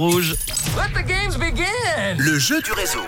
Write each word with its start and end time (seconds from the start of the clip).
Rouge, 0.00 0.36
Let 0.76 0.92
the 0.94 1.04
games 1.04 1.36
begin. 1.40 1.64
Le 2.18 2.38
jeu 2.38 2.62
du 2.62 2.70
réseau. 2.70 3.00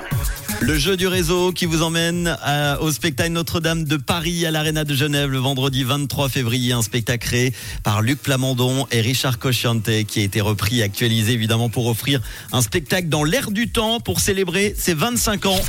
le 0.60 0.76
jeu 0.76 0.96
du 0.96 1.06
réseau 1.06 1.52
qui 1.52 1.64
vous 1.66 1.82
emmène 1.82 2.36
à- 2.42 2.80
au 2.82 2.90
spectacle 2.90 3.30
Notre-Dame 3.30 3.84
de 3.84 3.96
Paris 3.96 4.44
à 4.44 4.50
l'Arena 4.50 4.82
de 4.82 4.92
Genève 4.92 5.30
le 5.30 5.38
vendredi 5.38 5.84
23 5.84 6.28
février. 6.28 6.72
Un 6.72 6.82
spectacle 6.82 7.24
créé 7.24 7.54
par 7.84 8.02
Luc 8.02 8.20
Plamondon 8.20 8.88
et 8.90 9.02
Richard 9.02 9.38
Cocciante 9.38 9.88
qui 10.08 10.18
a 10.18 10.24
été 10.24 10.40
repris 10.40 10.80
et 10.80 10.82
actualisé 10.82 11.32
évidemment 11.32 11.68
pour 11.68 11.86
offrir 11.86 12.20
un 12.50 12.60
spectacle 12.60 13.08
dans 13.08 13.22
l'air 13.22 13.52
du 13.52 13.68
temps 13.70 14.00
pour 14.00 14.18
célébrer 14.18 14.74
ses 14.76 14.94
25 14.94 15.46
ans. 15.46 15.60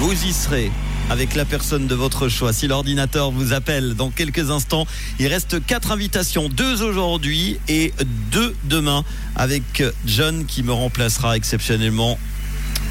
Vous 0.00 0.12
y 0.26 0.32
serez 0.32 0.72
avec 1.12 1.34
la 1.34 1.44
personne 1.44 1.86
de 1.86 1.94
votre 1.94 2.30
choix. 2.30 2.54
Si 2.54 2.66
l'ordinateur 2.66 3.30
vous 3.30 3.52
appelle 3.52 3.94
dans 3.94 4.08
quelques 4.08 4.50
instants, 4.50 4.86
il 5.18 5.26
reste 5.26 5.64
quatre 5.66 5.92
invitations, 5.92 6.48
deux 6.48 6.82
aujourd'hui 6.82 7.58
et 7.68 7.92
deux 8.30 8.56
demain 8.64 9.04
avec 9.36 9.82
John 10.06 10.46
qui 10.46 10.62
me 10.62 10.72
remplacera 10.72 11.36
exceptionnellement. 11.36 12.18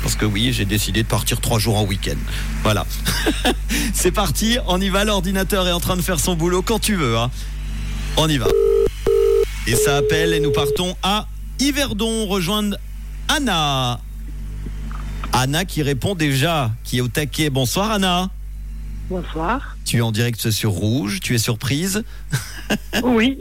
Parce 0.03 0.15
que 0.15 0.25
oui, 0.25 0.53
j'ai 0.53 0.65
décidé 0.65 1.01
de 1.01 1.07
partir 1.07 1.41
trois 1.41 1.57
jours 1.57 1.77
en 1.77 1.83
week-end. 1.83 2.17
Voilà. 2.61 2.85
C'est 3.93 4.11
parti, 4.11 4.59
on 4.67 4.79
y 4.79 4.89
va. 4.89 5.03
L'ordinateur 5.03 5.67
est 5.67 5.71
en 5.71 5.79
train 5.79 5.97
de 5.97 6.03
faire 6.03 6.19
son 6.19 6.35
boulot 6.35 6.61
quand 6.61 6.79
tu 6.79 6.95
veux. 6.95 7.17
hein. 7.17 7.31
On 8.17 8.29
y 8.29 8.37
va. 8.37 8.47
Et 9.65 9.73
ça 9.75 9.97
appelle 9.97 10.33
et 10.33 10.39
nous 10.39 10.51
partons 10.51 10.95
à 11.01 11.27
Yverdon 11.59 12.27
rejoindre 12.27 12.77
Anna. 13.29 13.99
Anna 15.33 15.65
qui 15.65 15.81
répond 15.81 16.15
déjà, 16.15 16.71
qui 16.83 16.97
est 16.97 17.01
au 17.01 17.07
taquet. 17.07 17.49
Bonsoir 17.49 17.91
Anna. 17.91 18.29
Bonsoir. 19.09 19.75
Tu 19.85 19.97
es 19.97 20.01
en 20.01 20.11
direct 20.11 20.51
sur 20.51 20.71
Rouge, 20.71 21.19
tu 21.21 21.35
es 21.35 21.37
surprise. 21.37 22.03
Oui, 23.03 23.37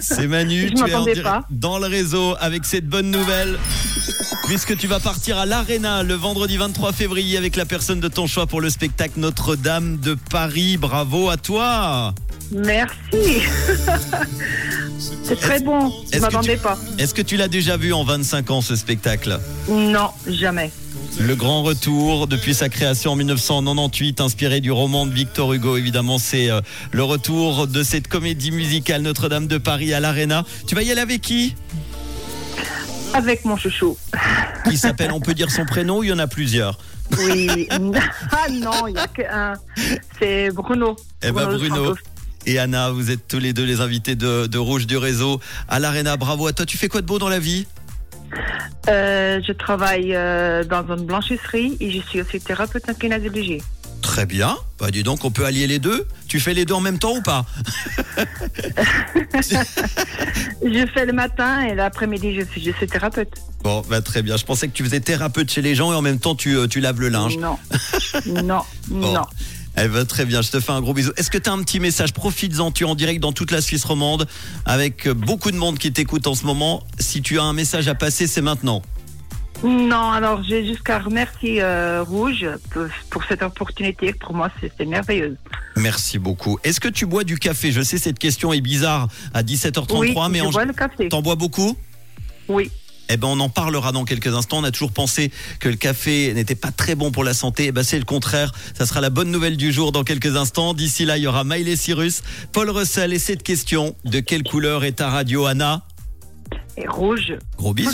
C'est 0.00 0.28
Manu, 0.28 0.68
Je 0.68 0.74
tu 0.84 0.88
es 0.88 0.94
en 0.94 1.04
pas. 1.24 1.44
dans 1.50 1.80
le 1.80 1.88
réseau 1.88 2.36
avec 2.38 2.64
cette 2.64 2.86
bonne 2.86 3.10
nouvelle. 3.10 3.58
Puisque 4.46 4.76
tu 4.76 4.86
vas 4.86 5.00
partir 5.00 5.36
à 5.36 5.46
l'Arena 5.46 6.04
le 6.04 6.14
vendredi 6.14 6.56
23 6.56 6.92
février 6.92 7.36
avec 7.36 7.56
la 7.56 7.64
personne 7.64 7.98
de 7.98 8.06
ton 8.06 8.28
choix 8.28 8.46
pour 8.46 8.60
le 8.60 8.70
spectacle 8.70 9.14
Notre-Dame 9.18 9.96
de 9.96 10.14
Paris. 10.30 10.76
Bravo 10.76 11.28
à 11.28 11.36
toi. 11.36 12.14
merci. 12.52 13.42
C'est 15.24 15.40
très 15.40 15.58
bon. 15.58 15.92
Je 16.12 16.18
que 16.18 16.22
m'attendais 16.22 16.54
tu- 16.56 16.62
pas. 16.62 16.78
Est-ce 16.98 17.14
que 17.14 17.22
tu 17.22 17.36
l'as 17.36 17.48
déjà 17.48 17.76
vu 17.76 17.92
en 17.92 18.04
25 18.04 18.52
ans 18.52 18.60
ce 18.60 18.76
spectacle? 18.76 19.40
Non, 19.68 20.10
jamais. 20.28 20.70
Le 21.16 21.34
grand 21.34 21.62
retour 21.62 22.26
depuis 22.26 22.54
sa 22.54 22.68
création 22.68 23.12
en 23.12 23.16
1998, 23.16 24.20
inspiré 24.20 24.60
du 24.60 24.70
roman 24.70 25.06
de 25.06 25.12
Victor 25.12 25.52
Hugo. 25.52 25.76
Évidemment, 25.76 26.18
c'est 26.18 26.50
euh, 26.50 26.60
le 26.92 27.02
retour 27.02 27.66
de 27.66 27.82
cette 27.82 28.08
comédie 28.08 28.50
musicale 28.50 29.02
Notre-Dame 29.02 29.46
de 29.46 29.58
Paris 29.58 29.92
à 29.94 30.00
l'Arena. 30.00 30.44
Tu 30.66 30.74
vas 30.74 30.82
y 30.82 30.92
aller 30.92 31.00
avec 31.00 31.20
qui? 31.20 31.56
Avec 33.14 33.44
mon 33.44 33.56
chouchou. 33.56 33.96
Qui 34.68 34.76
s'appelle, 34.76 35.10
on 35.12 35.20
peut 35.20 35.34
dire 35.34 35.50
son 35.50 35.64
prénom 35.64 36.02
il 36.02 36.08
y 36.08 36.12
en 36.12 36.18
a 36.18 36.26
plusieurs 36.26 36.78
Oui. 37.18 37.68
ah 37.70 38.48
non, 38.50 38.86
il 38.86 38.94
n'y 38.94 39.00
a 39.00 39.08
qu'un. 39.08 39.54
C'est 40.18 40.50
Bruno. 40.50 40.94
Eh 41.22 41.32
ben 41.32 41.46
Bruno 41.46 41.94
et 42.46 42.58
Anna, 42.58 42.90
vous 42.90 43.10
êtes 43.10 43.28
tous 43.28 43.38
les 43.38 43.52
deux 43.52 43.64
les 43.64 43.80
invités 43.82 44.14
de, 44.14 44.46
de 44.46 44.58
Rouge 44.58 44.86
du 44.86 44.96
réseau 44.96 45.40
à 45.68 45.80
l'Arena. 45.80 46.16
Bravo 46.16 46.46
à 46.46 46.52
toi. 46.52 46.64
Tu 46.64 46.78
fais 46.78 46.88
quoi 46.88 47.02
de 47.02 47.06
beau 47.06 47.18
dans 47.18 47.28
la 47.28 47.40
vie? 47.40 47.66
Euh, 48.88 49.40
je 49.46 49.52
travaille 49.52 50.14
euh, 50.14 50.64
dans 50.64 50.86
une 50.96 51.04
blanchisserie 51.04 51.76
et 51.80 51.90
je 51.90 52.00
suis 52.08 52.20
aussi 52.22 52.40
thérapeute 52.40 52.88
en 52.88 52.94
kinésiologie. 52.94 53.60
Très 54.00 54.24
bien. 54.26 54.56
Bah 54.78 54.90
dis 54.90 55.02
donc, 55.02 55.24
on 55.24 55.30
peut 55.30 55.44
allier 55.44 55.66
les 55.66 55.78
deux. 55.78 56.06
Tu 56.28 56.40
fais 56.40 56.54
les 56.54 56.64
deux 56.64 56.74
en 56.74 56.80
même 56.80 56.98
temps 56.98 57.16
ou 57.16 57.20
pas 57.22 57.44
Je 60.62 60.86
fais 60.94 61.06
le 61.06 61.12
matin 61.12 61.62
et 61.62 61.74
l'après-midi, 61.74 62.34
je 62.38 62.44
suis, 62.46 62.62
je 62.62 62.70
suis 62.72 62.86
thérapeute. 62.86 63.32
Bon, 63.62 63.82
bah 63.88 64.00
très 64.00 64.22
bien. 64.22 64.36
Je 64.36 64.44
pensais 64.44 64.68
que 64.68 64.72
tu 64.72 64.84
faisais 64.84 65.00
thérapeute 65.00 65.50
chez 65.50 65.62
les 65.62 65.74
gens 65.74 65.92
et 65.92 65.96
en 65.96 66.02
même 66.02 66.18
temps 66.20 66.34
tu, 66.34 66.56
euh, 66.56 66.66
tu 66.68 66.80
laves 66.80 67.00
le 67.00 67.08
linge. 67.08 67.36
Non. 67.38 67.58
non, 68.26 68.62
Bon. 68.88 69.12
non. 69.12 69.26
Eh 69.80 69.86
ben, 69.86 70.04
très 70.04 70.24
bien, 70.24 70.42
je 70.42 70.50
te 70.50 70.58
fais 70.58 70.72
un 70.72 70.80
gros 70.80 70.92
bisou. 70.92 71.12
Est-ce 71.16 71.30
que 71.30 71.38
tu 71.38 71.48
as 71.48 71.52
un 71.52 71.62
petit 71.62 71.78
message? 71.78 72.12
Profites-en, 72.12 72.72
tu 72.72 72.84
es 72.84 72.86
en 72.86 72.96
direct 72.96 73.20
dans 73.20 73.32
toute 73.32 73.52
la 73.52 73.60
Suisse 73.60 73.84
romande 73.84 74.26
avec 74.64 75.06
euh, 75.06 75.14
beaucoup 75.14 75.52
de 75.52 75.56
monde 75.56 75.78
qui 75.78 75.92
t'écoute 75.92 76.26
en 76.26 76.34
ce 76.34 76.44
moment. 76.46 76.82
Si 76.98 77.22
tu 77.22 77.38
as 77.38 77.44
un 77.44 77.52
message 77.52 77.86
à 77.86 77.94
passer, 77.94 78.26
c'est 78.26 78.40
maintenant. 78.40 78.82
Non, 79.62 80.10
alors 80.10 80.42
j'ai 80.42 80.66
jusqu'à 80.66 80.98
remercier 80.98 81.62
euh, 81.62 82.02
Rouge 82.02 82.46
pour, 82.70 82.86
pour 83.10 83.24
cette 83.24 83.42
opportunité. 83.42 84.12
Pour 84.12 84.34
moi, 84.34 84.50
c'est 84.60 84.84
merveilleux. 84.84 85.36
Merci 85.76 86.18
beaucoup. 86.18 86.58
Est-ce 86.64 86.80
que 86.80 86.88
tu 86.88 87.06
bois 87.06 87.22
du 87.22 87.38
café? 87.38 87.70
Je 87.70 87.82
sais, 87.82 87.98
cette 87.98 88.18
question 88.18 88.52
est 88.52 88.60
bizarre 88.60 89.08
à 89.32 89.42
17h33, 89.42 89.98
oui, 89.98 90.14
mais 90.30 90.38
je 90.38 90.44
en... 90.44 90.50
bois 90.50 90.64
le 90.64 90.72
café. 90.72 91.08
t'en 91.08 91.22
bois 91.22 91.36
beaucoup? 91.36 91.76
Oui. 92.48 92.70
Eh 93.08 93.16
ben, 93.16 93.28
on 93.28 93.40
en 93.40 93.48
parlera 93.48 93.92
dans 93.92 94.04
quelques 94.04 94.34
instants. 94.34 94.58
On 94.58 94.64
a 94.64 94.70
toujours 94.70 94.92
pensé 94.92 95.30
que 95.60 95.68
le 95.68 95.76
café 95.76 96.32
n'était 96.34 96.54
pas 96.54 96.70
très 96.70 96.94
bon 96.94 97.10
pour 97.10 97.24
la 97.24 97.34
santé. 97.34 97.66
Eh 97.66 97.72
ben, 97.72 97.82
c'est 97.82 97.98
le 97.98 98.04
contraire. 98.04 98.52
Ça 98.76 98.86
sera 98.86 99.00
la 99.00 99.10
bonne 99.10 99.30
nouvelle 99.30 99.56
du 99.56 99.72
jour 99.72 99.92
dans 99.92 100.04
quelques 100.04 100.36
instants. 100.36 100.74
D'ici 100.74 101.04
là, 101.04 101.16
il 101.16 101.24
y 101.24 101.26
aura 101.26 101.44
Miley 101.44 101.76
Cyrus, 101.76 102.22
Paul 102.52 102.70
Russell 102.70 103.12
et 103.12 103.18
cette 103.18 103.42
question. 103.42 103.96
De 104.04 104.20
quelle 104.20 104.42
couleur 104.42 104.84
est 104.84 104.92
ta 104.92 105.08
radio, 105.08 105.46
Anna? 105.46 105.82
Et 106.76 106.86
Rouge. 106.86 107.34
Gros 107.56 107.74
bisous. 107.74 107.86